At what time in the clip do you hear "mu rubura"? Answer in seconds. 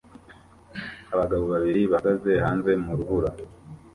2.83-3.29